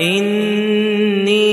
إني 0.00 1.48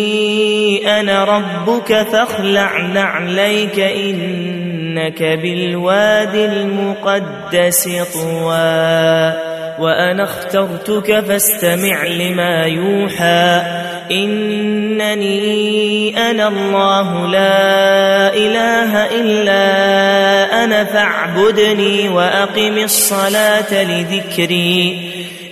أنا 1.00 1.24
ربك 1.24 2.08
فاخلع 2.12 2.88
نعليك 2.88 3.80
إنك 3.80 5.24
بالواد 5.24 6.36
المقدس 6.36 7.90
طوى 8.14 9.34
وأنا 9.80 10.24
اخترتك 10.24 11.20
فاستمع 11.20 12.04
لما 12.08 12.66
يوحى 12.66 13.62
إنني 14.12 15.36
أنا 16.32 16.48
الله 16.48 17.28
لا 17.28 18.34
إله 18.34 19.06
إلا 19.22 19.64
أنا 20.64 20.84
فاعبدني 20.84 22.10
وأقم 22.10 22.78
الصلاة 22.78 23.84
لذكري. 23.84 25.15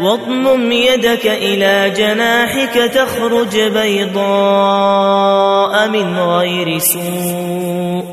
واضمم 0.00 0.72
يدك 0.72 1.26
إلى 1.26 1.90
جناحك 1.96 2.74
تخرج 2.74 3.60
بيضاء 3.60 4.18
من 5.88 6.18
غير 6.18 6.78
سوء. 6.78 8.04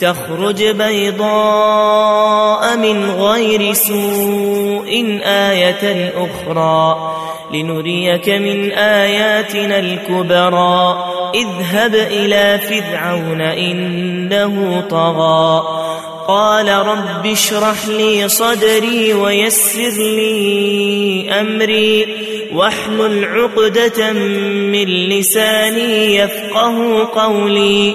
تخرج 0.00 0.64
بيضاء 0.64 2.76
من 2.76 3.10
غير 3.10 3.72
سوء. 3.72 5.20
آية 5.24 6.12
أخرى 6.16 7.12
لنريك 7.54 8.28
من 8.28 8.72
آياتنا 8.72 9.78
الكبرى. 9.78 11.04
اذهب 11.34 11.94
إلى 11.94 12.58
فرعون 12.58 13.40
إنه 13.40 14.84
طغى. 14.90 15.79
قال 16.28 16.68
رب 16.68 17.26
اشرح 17.26 17.88
لي 17.88 18.28
صدري 18.28 19.14
ويسر 19.14 19.90
لي 19.98 21.30
أمري 21.40 22.06
واحلل 22.52 23.24
عقدة 23.24 24.12
من 24.12 24.84
لساني 24.84 26.16
يفقه 26.16 27.08
قولي 27.14 27.94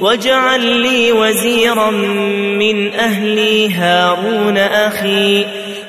واجعل 0.00 0.60
لي 0.60 1.12
وزيرا 1.12 1.90
من 2.60 2.94
أهلي 2.94 3.70
هارون 3.74 4.58
أخي 4.58 5.46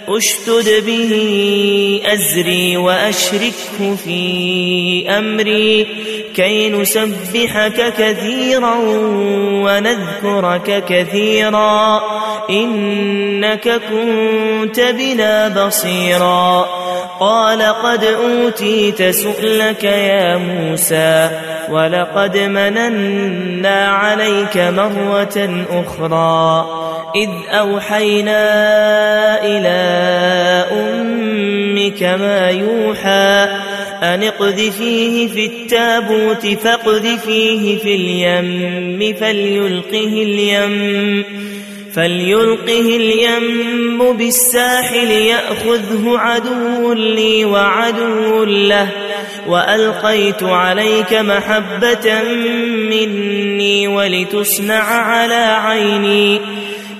اشتد 0.07 0.85
به 0.85 1.11
أزري 2.05 2.77
وأشركه 2.77 3.95
في 4.03 5.09
أمري 5.09 5.88
كي 6.35 6.69
نسبحك 6.69 7.93
كثيرا 7.97 8.75
ونذكرك 9.66 10.83
كثيرا 10.88 12.01
إنك 12.49 13.81
كنت 13.89 14.79
بنا 14.79 15.66
بصيرا 15.66 16.66
قال 17.19 17.61
قد 17.61 18.03
أوتيت 18.03 19.03
سؤلك 19.03 19.83
يا 19.83 20.37
موسى 20.37 21.29
ولقد 21.69 22.37
مننا 22.37 23.87
عليك 23.87 24.57
مرة 24.57 25.66
أخرى 25.72 26.66
إذ 27.15 27.29
أوحينا 27.49 28.43
إلى 29.43 29.77
أمك 30.71 32.03
ما 32.03 32.49
يوحى 32.49 33.47
أن 34.03 34.23
اقذفيه 34.23 35.27
في 35.27 35.45
التابوت 35.45 36.47
فاقذفيه 36.47 37.77
في 37.77 37.95
اليم 37.95 39.15
فليلقه 39.19 40.23
اليم 40.23 41.23
فليلقه 41.93 42.95
اليم 42.95 44.13
بالساحل 44.13 45.11
يأخذه 45.11 46.17
عدو 46.17 46.93
لي 46.93 47.45
وعدو 47.45 48.43
له 48.43 48.87
وألقيت 49.47 50.43
عليك 50.43 51.13
محبة 51.13 52.23
مني 52.90 53.87
ولتصنع 53.87 54.84
على 54.84 55.57
عيني 55.66 56.41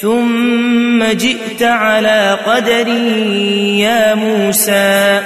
ثم 0.00 1.04
جئت 1.04 1.62
على 1.62 2.38
قدري 2.46 3.80
يا 3.80 4.14
موسى 4.14 5.20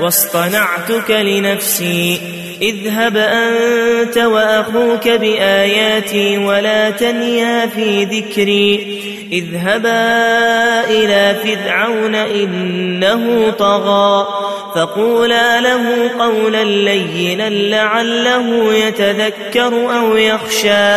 واصطنعتك 0.00 1.10
لنفسي. 1.10 2.20
اذهب 2.62 3.16
أنت 3.16 4.18
وأخوك 4.18 5.08
بآياتي 5.08 6.38
ولا 6.38 6.90
تنيا 6.90 7.66
في 7.66 8.04
ذكري. 8.04 9.00
اذهبا 9.32 10.00
إلى 10.90 11.36
فرعون 11.44 12.14
إنه 12.14 13.50
طغى 13.50 14.26
فقولا 14.74 15.60
له 15.60 16.10
قولا 16.18 16.64
لينا 16.64 17.50
لعله 17.50 18.74
يتذكر 18.74 19.98
أو 19.98 20.16
يخشى. 20.16 20.96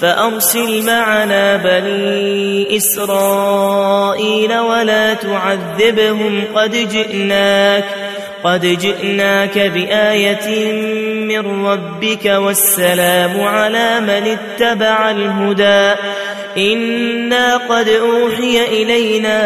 فأرسل 0.00 0.86
معنا 0.86 1.56
بني 1.56 2.76
إسرائيل 2.76 4.58
ولا 4.58 5.14
تعذبهم. 5.14 6.44
قد 6.54 6.88
جئناك 6.88 7.84
قد 8.44 8.66
جئناك 8.66 9.58
بآية 9.58 10.72
من 11.28 11.66
ربك 11.66 12.24
والسلام 12.24 13.40
على 13.40 14.00
من 14.00 14.36
اتبع 14.38 15.10
الهدى. 15.10 16.00
إنا 16.58 17.56
قد 17.56 17.88
أوحي 17.88 18.64
إلينا 18.64 19.38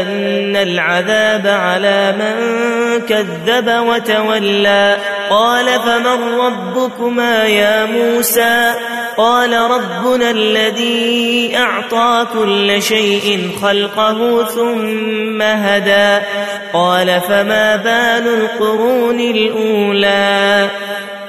أن 0.00 0.56
العذاب 0.56 1.46
على 1.46 2.14
من 2.18 2.54
كذب 3.00 3.68
وتولى 3.68 4.96
قال 5.30 5.66
فمن 5.66 6.38
ربكما 6.38 7.44
يا 7.44 7.84
موسى 7.84 8.72
قال 9.16 9.52
ربنا 9.52 10.30
الذي 10.30 11.52
أعطى 11.56 12.26
كل 12.32 12.82
شيء 12.82 13.50
خلقه 13.62 14.44
ثم 14.44 15.42
هدى 15.42 16.24
قال 16.72 17.20
فما 17.20 17.76
بال 17.76 18.34
القرون 18.34 19.20
الأولى 19.20 20.68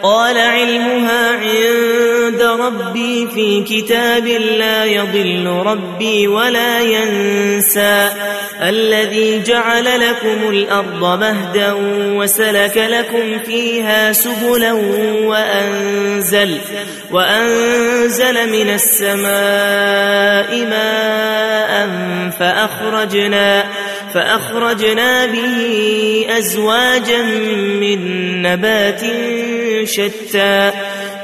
قال 0.04 0.38
علمها 0.38 1.32
عند 1.32 2.15
ربي 2.34 3.28
في 3.28 3.64
كتاب 3.64 4.28
لا 4.28 4.86
يضل 4.86 5.48
ربي 5.48 6.28
ولا 6.28 6.82
ينسى. 6.82 8.10
الذي 8.62 9.42
جعل 9.44 9.86
لكم 9.86 10.50
الأرض 10.50 11.20
مهدا 11.20 11.74
وسلك 12.18 12.78
لكم 12.78 13.40
فيها 13.46 14.14
سبلا 14.14 14.74
وأنزل, 15.24 16.58
وأنزل 17.12 18.50
من 18.52 18.70
السماء 18.70 20.66
ماء 20.70 21.90
فأخرجنا 22.40 23.64
فأخرجنا 24.14 25.26
به 25.26 26.26
أزواجا 26.30 27.22
من 27.80 28.42
نبات 28.42 29.02
شتى. 29.84 30.72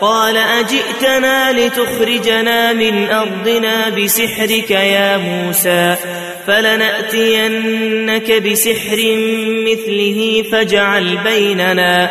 قال 0.00 0.36
أجئتنا 0.36 1.52
لتخرجنا 1.52 2.72
من 2.72 3.10
أرضنا 3.10 3.88
بسحرك 3.88 4.70
يا 4.70 5.16
موسى 5.16 5.96
فلنأتينك 6.46 8.32
بسحر 8.42 8.98
مثله 9.66 10.44
فاجعل 10.52 11.16
بيننا 11.16 12.10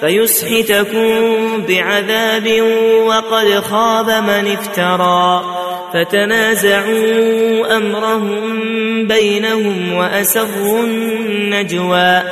فيسحتكم 0.00 1.08
بعذاب 1.68 2.62
وقد 3.06 3.60
خاب 3.60 4.06
من 4.06 4.52
افترى 4.52 5.44
فتنازعوا 5.94 7.76
أمرهم 7.76 9.06
بينهم 9.06 9.92
وأسروا 9.94 10.80
النجوى 10.80 12.22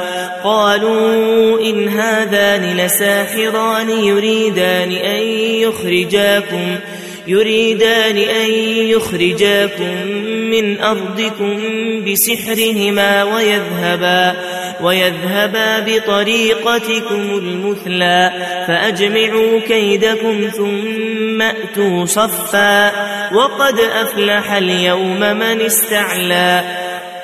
قالوا 0.45 1.61
إن 1.61 1.89
هذان 1.89 2.77
لساحران 2.77 3.91
يريدان 3.91 4.93
أن 4.93 5.23
يخرجاكم 5.63 6.77
يريدان 7.26 8.17
أن 8.17 8.50
يخرجاكم 8.88 10.06
من 10.50 10.81
أرضكم 10.81 11.58
بسحرهما 12.05 13.24
ويذهبا 13.24 14.36
ويذهبا 14.81 15.81
بطريقتكم 15.81 17.39
المثلى 17.39 18.32
فأجمعوا 18.67 19.60
كيدكم 19.60 20.51
ثم 20.56 21.43
أتوا 21.43 22.05
صفا 22.05 22.93
وقد 23.34 23.79
أفلح 23.79 24.53
اليوم 24.53 25.20
من 25.20 25.60
استعلى 25.60 26.85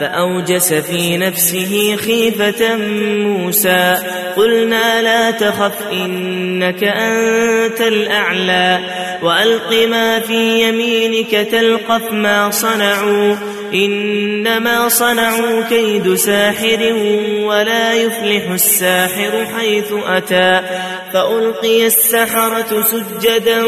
فأوجس 0.00 0.72
في 0.72 1.16
نفسه 1.16 1.96
خيفة 1.96 2.76
موسى. 3.18 3.96
قلنا 4.36 5.02
لا 5.02 5.30
تخف 5.30 5.82
إنك 5.92 6.84
أنت 6.84 7.80
الأعلى. 7.80 8.80
وألق 9.22 9.86
ما 9.88 10.20
في 10.20 10.68
يمينك 10.68 11.30
تلقف 11.30 12.12
ما 12.12 12.50
صنعوا. 12.50 13.55
إنما 13.84 14.88
صنعوا 14.88 15.62
كيد 15.68 16.14
ساحر 16.14 16.92
ولا 17.42 17.94
يفلح 17.94 18.50
الساحر 18.50 19.46
حيث 19.56 19.92
أتى 20.06 20.60
فألقي 21.12 21.86
السحرة 21.86 22.82
سجدا 22.82 23.62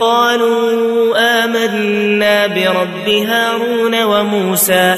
قالوا 0.00 1.16
آمنا 1.44 2.46
برب 2.46 3.08
هارون 3.08 4.02
وموسى 4.02 4.94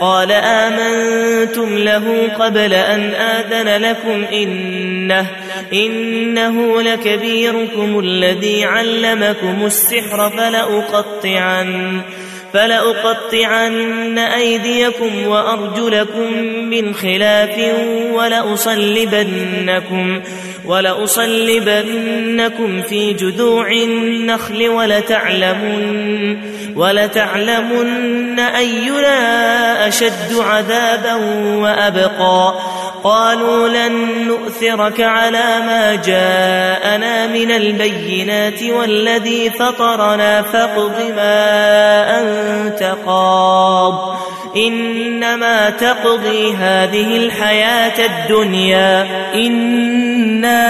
قال 0.00 0.32
آمنتم 0.32 1.78
له 1.78 2.28
قبل 2.38 2.74
أن 2.74 3.00
آذن 3.14 3.82
لكم 3.82 4.24
إنه 4.32 5.26
إنه 5.72 6.82
لكبيركم 6.82 7.98
الذي 7.98 8.64
علمكم 8.64 9.66
السحر 9.66 10.30
فلأقطعن 10.30 12.00
فلأقطعن 12.52 14.18
أيديكم 14.18 15.26
وأرجلكم 15.26 16.32
من 16.44 16.94
خلاف 16.94 17.74
ولأصلبنكم 18.12 20.20
ولأصلبنكم 20.66 22.02
في 22.82 23.12
جذوع 23.12 23.70
النخل 23.70 24.68
ولتعلمن 24.68 26.36
ولتعلمن 26.76 28.38
أينا 28.38 29.88
أشد 29.88 30.34
عذابا 30.38 31.14
وأبقى 31.56 32.54
قالوا 33.04 33.68
لن 33.68 33.92
نؤثرك 34.28 35.00
على 35.00 35.60
ما 35.66 35.94
جاءنا 35.94 37.26
من 37.26 37.50
البينات 37.50 38.62
والذي 38.62 39.50
فطرنا 39.50 40.42
فاقض 40.42 41.12
ما 41.16 42.20
أنت 42.20 42.96
قاض. 43.06 44.16
إنما 44.56 45.70
تقضي 45.70 46.54
هذه 46.54 47.16
الحياة 47.16 48.06
الدنيا. 48.06 49.06
إنا 49.34 50.60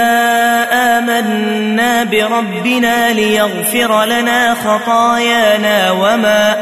آمنا 0.99 2.05
بربنا 2.05 3.13
ليغفر 3.13 4.05
لنا 4.05 4.55
خطايانا 4.55 5.91
وما 5.91 6.57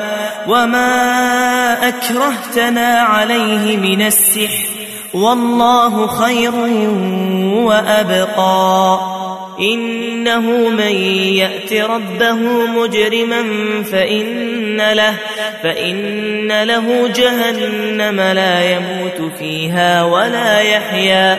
وما 0.47 1.89
أكرهتنا 1.89 3.01
عليه 3.01 3.77
من 3.77 4.07
السحر. 4.07 4.78
والله 5.23 6.07
خير 6.07 6.55
وأبقى. 7.65 9.01
إنه 9.61 10.41
من 10.69 10.93
يأت 11.37 11.73
ربه 11.73 12.37
مجرما 12.67 13.43
فإن 13.93 14.93
له, 14.93 15.15
فإن 15.63 16.63
له 16.63 17.09
جهنم 17.09 18.21
لا 18.21 18.73
يموت 18.73 19.33
فيها 19.39 20.05
ولا 20.05 20.61
يحيا. 20.61 21.39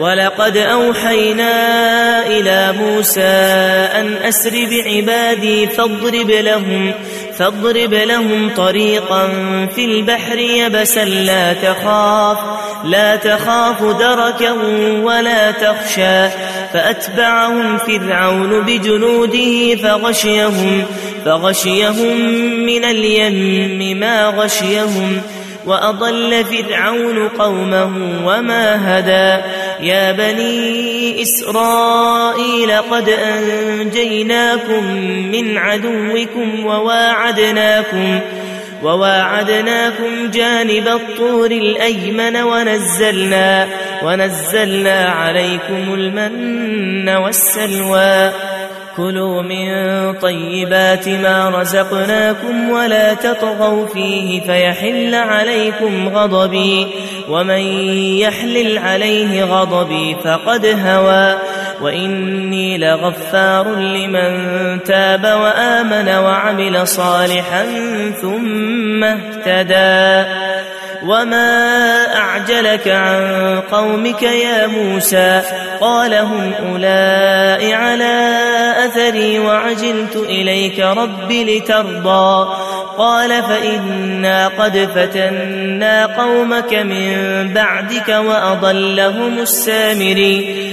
ولقد 0.00 0.56
أوحينا 0.56 1.52
إلى 2.26 2.74
موسى 2.80 3.20
أن 3.94 4.14
أسر 4.22 4.50
بعبادي 4.70 5.66
فاضرب 5.66 6.30
لهم 6.30 6.92
فاضرب 7.38 7.94
لهم 7.94 8.50
طريقا 8.56 9.28
في 9.74 9.84
البحر 9.84 10.38
يبسا 10.38 11.04
لا 11.04 11.52
تخاف 11.52 12.38
لا 12.84 13.16
تخاف 13.16 13.82
دركا 13.82 14.52
ولا 15.02 15.50
تخشى 15.50 16.28
فأتبعهم 16.72 17.78
فرعون 17.78 18.60
بجنوده 18.60 19.76
فغشيهم 19.76 20.84
فغشيهم 21.24 22.20
من 22.66 22.84
اليم 22.84 23.98
ما 24.00 24.26
غشيهم 24.28 25.22
وأضل 25.66 26.44
فرعون 26.44 27.28
قومه 27.28 27.90
وما 28.24 28.98
هدى. 28.98 29.42
يا 29.80 30.12
بني 30.12 31.22
إسرائيل 31.22 32.72
قد 32.90 33.08
أنجيناكم 33.08 34.84
من 35.32 35.58
عدوكم 35.58 36.66
وواعدناكم 36.66 38.20
وواعدناكم 38.82 40.30
جانب 40.30 40.88
الطور 40.88 41.50
الأيمن 41.50 42.36
ونزلنا 42.36 43.68
ونزلنا 44.02 45.04
عليكم 45.04 45.94
المن 45.94 47.08
والسلوى 47.08 48.30
كلوا 48.96 49.42
من 49.42 49.68
طيبات 50.12 51.08
ما 51.08 51.50
رزقناكم 51.50 52.70
ولا 52.70 53.14
تطغوا 53.14 53.86
فيه 53.86 54.40
فيحل 54.40 55.14
عليكم 55.14 56.08
غضبي 56.08 56.86
ومن 57.28 57.60
يحلل 58.18 58.78
عليه 58.78 59.44
غضبي 59.44 60.16
فقد 60.24 60.66
هوى 60.86 61.36
وإني 61.80 62.78
لغفار 62.78 63.74
لمن 63.74 64.82
تاب 64.82 65.24
وآمن 65.24 66.08
وعمل 66.08 66.88
صالحا 66.88 67.64
ثم 68.22 69.04
اهتدى 69.04 70.30
وما 71.02 72.04
أعجلك 72.16 72.88
عن 72.88 73.60
قومك 73.72 74.22
يا 74.22 74.66
موسى 74.66 75.42
قال 75.80 76.14
هم 76.14 76.52
أولئك 76.70 77.74
على 77.74 78.34
أثري 78.86 79.38
وعجلت 79.38 80.16
إليك 80.16 80.80
رب 80.80 81.32
لترضى. 81.32 82.48
قال 82.98 83.42
فإنا 83.42 84.48
قد 84.48 84.88
فتنا 84.94 86.06
قومك 86.06 86.74
من 86.74 87.48
بعدك 87.54 88.08
وأضلهم 88.08 89.38
السامري. 89.38 90.72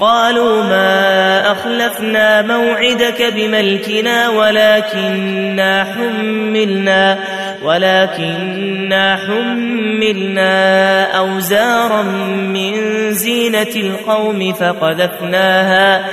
قالوا 0.00 0.62
ما 0.62 1.52
أخلفنا 1.52 2.42
موعدك 2.42 3.32
بملكنا 3.34 4.28
ولكننا 4.28 5.84
حملنا 5.84 7.18
ولكننا 7.62 9.16
حملنا 9.16 11.02
أوزارا 11.18 12.02
من 12.52 12.74
زينة 13.12 13.74
القوم 13.76 14.52
فقذفناها 14.52 16.04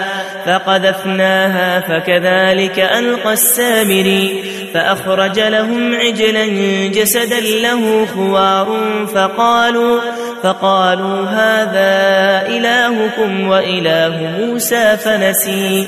فقذفناها 0.46 1.80
فكذلك 1.80 2.80
ألقى 2.80 3.34
السامري 3.34 4.44
فأخرج 4.74 5.40
لهم 5.40 5.96
عجلا 5.96 6.46
جسدا 6.88 7.40
له 7.40 8.06
خوار 8.06 8.80
فقالوا 9.16 10.00
فقالوا 10.44 11.26
هذا 11.26 12.48
إلهكم 12.48 13.48
وإله 13.48 14.32
موسى 14.40 14.98
فنسي. 14.98 15.88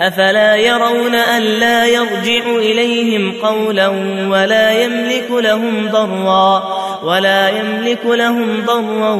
أفلا 0.00 0.56
يرون 0.56 1.14
أن 1.14 1.42
لا 1.42 1.86
يرجع 1.86 2.46
إليهم 2.46 3.32
قولا 3.42 3.88
ولا 4.28 4.82
يملك 4.82 5.30
لهم 5.30 5.88
ضرا 5.92 6.62
ولا 7.02 7.48
يملك 7.48 8.06
لهم 8.06 8.64
ضرا 8.66 9.12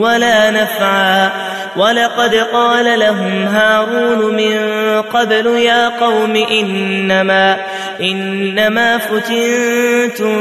ولا 0.00 0.50
نفعا. 0.50 1.30
ولقد 1.76 2.34
قال 2.34 2.98
لهم 2.98 3.42
هارون 3.42 4.34
من 4.34 4.58
قبل 5.02 5.46
يا 5.46 5.88
قوم 5.88 6.36
إنما 6.36 7.56
إنما 8.00 8.98
فتنتم 8.98 10.36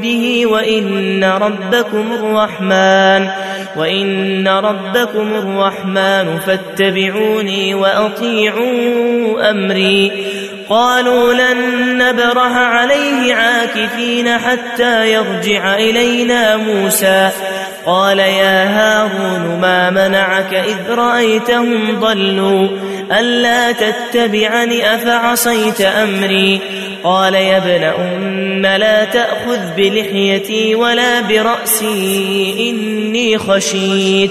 به 0.00 0.46
وإن 0.46 1.24
ربكم 1.24 2.12
الرحمن 2.12 3.28
وإن 3.76 4.48
ربكم 4.48 5.34
الرحمن 5.34 6.38
فاتبعوني 6.46 7.74
وأطيعوا 7.74 9.50
أمري 9.50 10.12
قالوا 10.68 11.34
لن 11.34 11.58
نبرح 11.98 12.52
عليه 12.52 13.34
عاكفين 13.34 14.38
حتى 14.38 15.12
يرجع 15.12 15.74
إلينا 15.74 16.56
موسى. 16.56 17.30
قال 17.86 18.18
يا 18.18 18.64
هارون 18.64 19.60
ما 19.60 19.90
منعك 19.90 20.54
إذ 20.54 20.94
رأيتهم 20.94 22.00
ضلوا؟ 22.00 22.68
ألا 23.18 23.72
تتبعني 23.72 24.94
أفعصيت 24.94 25.80
أمري؟ 25.80 26.60
قال 27.04 27.34
يا 27.34 27.56
ابن 27.56 27.84
أم 27.84 28.66
لا 28.66 29.04
تأخذ 29.04 29.60
بلحيتي 29.76 30.74
ولا 30.74 31.20
برأسي 31.20 32.54
إني 32.70 33.38
خشيت. 33.38 34.30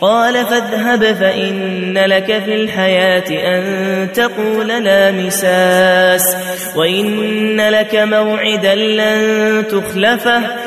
قال 0.00 0.46
فاذهب 0.46 1.04
فإن 1.04 1.98
لك 1.98 2.42
في 2.44 2.54
الحياة 2.54 3.24
أن 3.30 4.12
تقول 4.12 4.68
لا 4.68 5.12
مساس 5.12 6.36
وإن 6.76 7.60
لك 7.60 7.94
موعدا 7.94 8.74
لن 8.74 9.64
تخلفه 9.68 10.40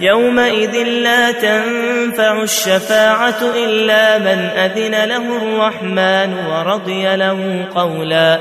يومئذ 0.00 0.82
لا 0.82 1.32
تنفع 1.32 2.42
الشفاعة 2.42 3.38
إلا 3.56 4.18
من 4.18 4.50
أذن 4.56 5.04
له 5.04 5.36
الرحمن 5.36 6.34
ورضي 6.50 7.16
له 7.16 7.66
قولا. 7.74 8.38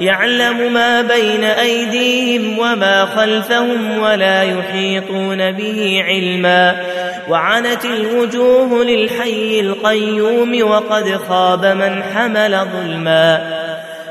يعلم 0.00 0.72
ما 0.72 1.02
بين 1.02 1.44
أيديهم 1.44 2.58
وما 2.58 3.06
خلفهم 3.06 3.98
ولا 3.98 4.42
يحيطون 4.42 5.52
به 5.52 6.02
علما. 6.06 6.76
وعنت 7.28 7.84
الوجوه 7.84 8.84
للحي 8.84 9.60
القيوم 9.60 10.70
وقد 10.70 11.20
خاب 11.28 11.64
من 11.66 12.02
حمل 12.14 12.58
ظلما. 12.72 13.61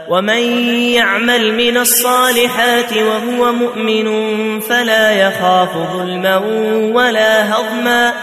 ومن 0.10 0.70
يعمل 0.80 1.54
من 1.54 1.78
الصالحات 1.78 2.94
وهو 2.98 3.52
مؤمن 3.52 4.60
فلا 4.60 5.12
يخاف 5.12 5.70
ظلما 5.94 6.38
ولا 6.94 7.54
هضما. 7.54 8.14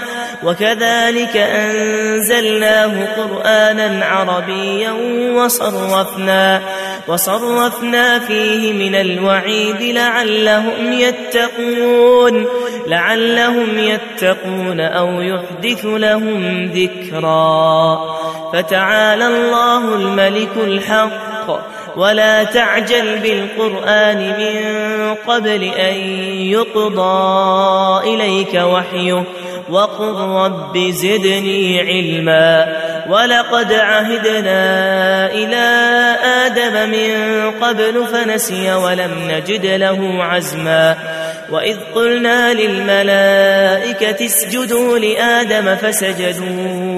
وكذلك 0.45 1.37
أنزلناه 1.37 3.07
قرآنا 3.17 4.05
عربيا 4.05 4.93
وصرفنا 5.35 6.61
وصرفنا 7.09 8.19
فيه 8.19 8.73
من 8.73 8.95
الوعيد 8.95 9.83
لعلهم 9.83 10.93
يتقون 10.93 12.47
لعلهم 12.87 13.79
يتقون 13.79 14.81
أو 14.81 15.21
يحدث 15.21 15.85
لهم 15.85 16.65
ذكرا. 16.65 17.99
فتعالى 18.53 19.27
الله 19.27 19.95
الملك 19.95 20.57
الحق 20.57 21.28
ولا 21.99 22.45
تعجل 22.45 23.19
بالقرآن 23.19 24.19
من 24.19 25.15
قبل 25.27 25.65
أن 25.65 25.95
يقضى 26.51 28.15
إليك 28.15 28.55
وحيه 28.55 29.25
وقل 29.71 30.15
رب 30.15 30.79
زدني 30.79 31.81
علما 31.81 32.77
ولقد 33.09 33.73
عهدنا 33.73 34.63
إلى 35.33 35.67
آدم 36.47 36.91
من 36.91 37.51
قبل 37.61 38.07
فنسي 38.13 38.75
ولم 38.75 39.11
نجد 39.29 39.67
له 39.67 40.25
عزما 40.25 40.97
وإذ 41.51 41.77
قلنا 41.95 42.55
للملائكة 42.55 44.27
اسجدوا 44.27 44.99
لآدم 44.99 45.77
فسجدوا 45.77 46.98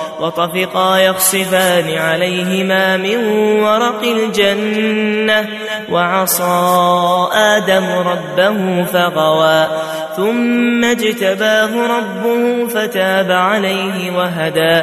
وطفقا 0.21 0.97
يخصفان 0.97 1.97
عليهما 1.97 2.97
من 2.97 3.17
ورق 3.63 4.03
الجنة 4.03 5.49
وعصى 5.91 7.27
آدم 7.33 7.85
ربه 7.85 8.83
فغوى 8.83 9.67
ثم 10.15 10.83
اجتباه 10.83 11.97
ربه 11.97 12.67
فتاب 12.67 13.31
عليه 13.31 14.11
وهدى 14.17 14.81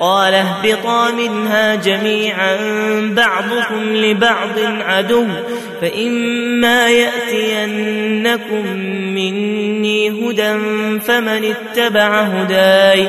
قال 0.00 0.34
اهبطا 0.34 1.10
منها 1.10 1.74
جميعا 1.74 2.56
بعضكم 3.16 3.96
لبعض 3.96 4.58
عدو 4.80 5.26
فإما 5.80 6.88
يأتينكم 6.88 8.76
مني 9.14 10.10
هدى 10.10 10.58
فمن 11.00 11.54
اتبع 11.54 12.20
هداي 12.20 13.08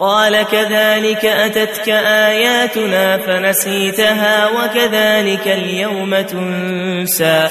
قال 0.00 0.42
كذلك 0.42 1.24
أتتك 1.24 1.88
آياتنا 1.88 3.18
فنسيتها 3.18 4.50
وكذلك 4.50 5.48
اليوم 5.48 6.20
تنسى 6.20 7.48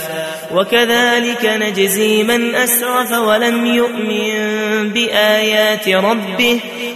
وكذلك 0.53 1.45
نجزي 1.45 2.23
من 2.23 2.55
أسرف 2.55 3.12
ولم 3.12 3.65
يؤمن 3.65 4.89
بآيات 4.89 5.89
ربه 5.89 6.60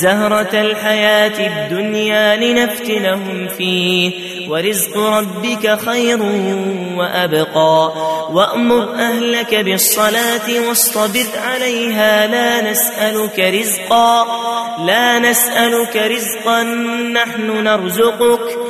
زهرة 0.00 0.60
الحياة 0.60 1.46
الدنيا 1.46 2.36
لنفتنهم 2.36 3.48
فيه. 3.48 4.12
ورزق 4.50 4.98
ربك 4.98 5.78
خير 5.86 6.22
وأبقى. 6.96 7.92
وأمر 8.32 8.94
أهلك 8.94 9.54
بالصلاة 9.54 10.68
واصطبر 10.68 11.26
عليها. 11.46 12.26
لا 12.26 12.70
نسألك 12.70 13.38
رزقا. 13.38 14.26
لا 14.86 15.18
نسألك 15.18 15.96
رزقا. 15.96 16.62
نحن 17.12 17.64
نرزقك. 17.64 18.40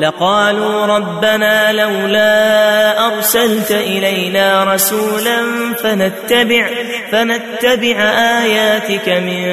لقالوا 0.00 0.86
ربنا 0.86 1.72
لولا 1.72 3.06
أرسلت 3.06 3.70
إلينا 3.70 4.74
رسولا 4.74 5.38
فنتبع, 5.82 6.68
فنتبع 7.12 7.96
آياتك 8.42 9.08
من 9.08 9.48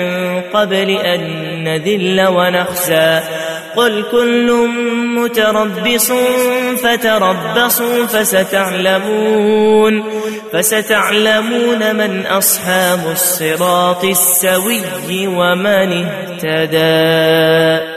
قبل 0.54 0.90
أن 0.90 1.22
نذل 1.64 2.28
ونخزى. 2.28 3.20
قل 3.76 4.04
كل 4.12 4.68
متربص 5.16 6.12
فتربصوا 6.84 8.06
فستعلمون 8.06 10.04
فستعلمون 10.54 11.96
من 11.96 12.26
أصحاب 12.26 13.00
الصراط 13.12 14.04
السوي 14.06 15.28
ومن 15.28 16.06
اهتدى. 16.06 17.97